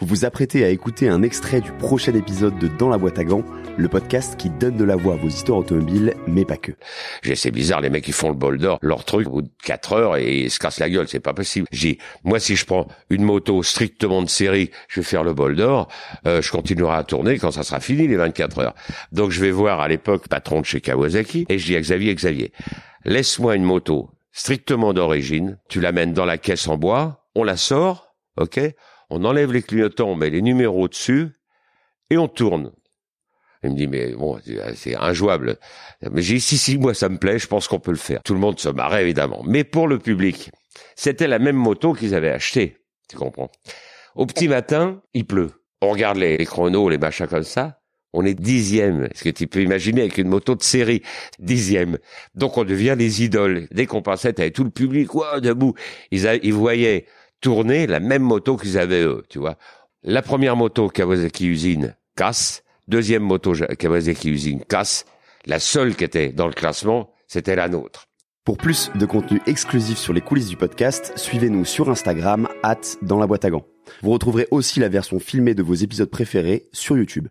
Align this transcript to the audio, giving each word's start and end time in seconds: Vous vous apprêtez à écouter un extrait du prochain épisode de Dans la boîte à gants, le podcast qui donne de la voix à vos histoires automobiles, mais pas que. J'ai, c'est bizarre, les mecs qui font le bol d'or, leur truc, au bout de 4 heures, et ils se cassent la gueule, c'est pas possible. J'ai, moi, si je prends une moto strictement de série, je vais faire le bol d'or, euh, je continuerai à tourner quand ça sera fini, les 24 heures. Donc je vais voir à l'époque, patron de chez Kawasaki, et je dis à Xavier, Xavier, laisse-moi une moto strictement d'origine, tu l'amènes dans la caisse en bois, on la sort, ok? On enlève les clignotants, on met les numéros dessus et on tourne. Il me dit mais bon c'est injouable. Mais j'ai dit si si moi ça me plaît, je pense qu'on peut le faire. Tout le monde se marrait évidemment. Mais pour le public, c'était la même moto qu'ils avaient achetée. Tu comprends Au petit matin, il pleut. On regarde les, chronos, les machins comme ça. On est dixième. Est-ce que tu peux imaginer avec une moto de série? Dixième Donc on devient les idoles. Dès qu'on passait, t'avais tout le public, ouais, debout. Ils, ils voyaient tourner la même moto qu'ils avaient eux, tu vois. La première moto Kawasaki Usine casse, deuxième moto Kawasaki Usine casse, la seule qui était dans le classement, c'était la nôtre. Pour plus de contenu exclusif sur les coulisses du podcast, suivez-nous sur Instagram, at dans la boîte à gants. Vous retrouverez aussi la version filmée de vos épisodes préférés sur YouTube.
Vous 0.00 0.06
vous 0.06 0.24
apprêtez 0.24 0.64
à 0.64 0.68
écouter 0.68 1.08
un 1.08 1.24
extrait 1.24 1.60
du 1.60 1.72
prochain 1.72 2.14
épisode 2.14 2.56
de 2.60 2.68
Dans 2.68 2.88
la 2.88 2.98
boîte 2.98 3.18
à 3.18 3.24
gants, 3.24 3.42
le 3.76 3.88
podcast 3.88 4.36
qui 4.36 4.48
donne 4.48 4.76
de 4.76 4.84
la 4.84 4.94
voix 4.94 5.14
à 5.14 5.16
vos 5.16 5.26
histoires 5.26 5.58
automobiles, 5.58 6.14
mais 6.28 6.44
pas 6.44 6.56
que. 6.56 6.70
J'ai, 7.22 7.34
c'est 7.34 7.50
bizarre, 7.50 7.80
les 7.80 7.90
mecs 7.90 8.04
qui 8.04 8.12
font 8.12 8.28
le 8.28 8.36
bol 8.36 8.58
d'or, 8.58 8.78
leur 8.80 9.04
truc, 9.04 9.26
au 9.26 9.30
bout 9.30 9.42
de 9.42 9.50
4 9.64 9.92
heures, 9.94 10.16
et 10.16 10.42
ils 10.42 10.50
se 10.52 10.60
cassent 10.60 10.78
la 10.78 10.88
gueule, 10.88 11.08
c'est 11.08 11.18
pas 11.18 11.34
possible. 11.34 11.66
J'ai, 11.72 11.98
moi, 12.22 12.38
si 12.38 12.54
je 12.54 12.64
prends 12.64 12.86
une 13.10 13.24
moto 13.24 13.64
strictement 13.64 14.22
de 14.22 14.28
série, 14.28 14.70
je 14.86 15.00
vais 15.00 15.04
faire 15.04 15.24
le 15.24 15.34
bol 15.34 15.56
d'or, 15.56 15.88
euh, 16.28 16.42
je 16.42 16.52
continuerai 16.52 16.94
à 16.94 17.02
tourner 17.02 17.36
quand 17.40 17.50
ça 17.50 17.64
sera 17.64 17.80
fini, 17.80 18.06
les 18.06 18.16
24 18.16 18.58
heures. 18.60 18.74
Donc 19.10 19.32
je 19.32 19.40
vais 19.40 19.50
voir 19.50 19.80
à 19.80 19.88
l'époque, 19.88 20.28
patron 20.28 20.60
de 20.60 20.64
chez 20.64 20.80
Kawasaki, 20.80 21.44
et 21.48 21.58
je 21.58 21.66
dis 21.66 21.74
à 21.74 21.80
Xavier, 21.80 22.14
Xavier, 22.14 22.52
laisse-moi 23.04 23.56
une 23.56 23.64
moto 23.64 24.10
strictement 24.30 24.92
d'origine, 24.92 25.58
tu 25.68 25.80
l'amènes 25.80 26.12
dans 26.12 26.24
la 26.24 26.38
caisse 26.38 26.68
en 26.68 26.76
bois, 26.76 27.26
on 27.34 27.42
la 27.42 27.56
sort, 27.56 28.14
ok? 28.40 28.60
On 29.10 29.24
enlève 29.24 29.52
les 29.52 29.62
clignotants, 29.62 30.10
on 30.10 30.16
met 30.16 30.30
les 30.30 30.42
numéros 30.42 30.88
dessus 30.88 31.28
et 32.10 32.18
on 32.18 32.28
tourne. 32.28 32.72
Il 33.64 33.70
me 33.70 33.76
dit 33.76 33.86
mais 33.88 34.12
bon 34.12 34.38
c'est 34.74 34.94
injouable. 34.96 35.58
Mais 36.10 36.22
j'ai 36.22 36.34
dit 36.34 36.40
si 36.40 36.58
si 36.58 36.78
moi 36.78 36.94
ça 36.94 37.08
me 37.08 37.18
plaît, 37.18 37.38
je 37.38 37.48
pense 37.48 37.66
qu'on 37.66 37.80
peut 37.80 37.90
le 37.90 37.96
faire. 37.96 38.22
Tout 38.22 38.34
le 38.34 38.40
monde 38.40 38.60
se 38.60 38.68
marrait 38.68 39.02
évidemment. 39.02 39.42
Mais 39.44 39.64
pour 39.64 39.88
le 39.88 39.98
public, 39.98 40.50
c'était 40.94 41.26
la 41.26 41.38
même 41.38 41.56
moto 41.56 41.92
qu'ils 41.92 42.14
avaient 42.14 42.30
achetée. 42.30 42.76
Tu 43.08 43.16
comprends 43.16 43.50
Au 44.14 44.26
petit 44.26 44.48
matin, 44.48 45.02
il 45.14 45.26
pleut. 45.26 45.50
On 45.80 45.90
regarde 45.90 46.18
les, 46.18 46.44
chronos, 46.44 46.88
les 46.88 46.98
machins 46.98 47.26
comme 47.26 47.44
ça. 47.44 47.80
On 48.12 48.24
est 48.24 48.34
dixième. 48.34 49.04
Est-ce 49.04 49.22
que 49.22 49.28
tu 49.28 49.46
peux 49.46 49.62
imaginer 49.62 50.02
avec 50.02 50.18
une 50.18 50.28
moto 50.28 50.54
de 50.54 50.62
série? 50.62 51.02
Dixième 51.38 51.98
Donc 52.34 52.56
on 52.56 52.64
devient 52.64 52.96
les 52.98 53.22
idoles. 53.22 53.68
Dès 53.70 53.86
qu'on 53.86 54.02
passait, 54.02 54.32
t'avais 54.32 54.50
tout 54.50 54.64
le 54.64 54.70
public, 54.70 55.14
ouais, 55.14 55.40
debout. 55.40 55.74
Ils, 56.10 56.26
ils 56.42 56.54
voyaient 56.54 57.06
tourner 57.40 57.86
la 57.86 58.00
même 58.00 58.22
moto 58.22 58.56
qu'ils 58.56 58.78
avaient 58.78 59.02
eux, 59.02 59.24
tu 59.28 59.38
vois. 59.38 59.56
La 60.02 60.22
première 60.22 60.56
moto 60.56 60.88
Kawasaki 60.88 61.46
Usine 61.46 61.96
casse, 62.16 62.62
deuxième 62.86 63.22
moto 63.22 63.52
Kawasaki 63.52 64.30
Usine 64.30 64.64
casse, 64.64 65.04
la 65.46 65.58
seule 65.58 65.96
qui 65.96 66.04
était 66.04 66.30
dans 66.30 66.46
le 66.46 66.52
classement, 66.52 67.10
c'était 67.26 67.56
la 67.56 67.68
nôtre. 67.68 68.06
Pour 68.44 68.56
plus 68.56 68.90
de 68.94 69.04
contenu 69.04 69.42
exclusif 69.46 69.98
sur 69.98 70.12
les 70.12 70.22
coulisses 70.22 70.48
du 70.48 70.56
podcast, 70.56 71.12
suivez-nous 71.16 71.64
sur 71.64 71.90
Instagram, 71.90 72.48
at 72.62 72.80
dans 73.02 73.18
la 73.18 73.26
boîte 73.26 73.44
à 73.44 73.50
gants. 73.50 73.66
Vous 74.02 74.10
retrouverez 74.10 74.48
aussi 74.50 74.80
la 74.80 74.88
version 74.88 75.18
filmée 75.18 75.54
de 75.54 75.62
vos 75.62 75.74
épisodes 75.74 76.08
préférés 76.08 76.68
sur 76.72 76.96
YouTube. 76.96 77.26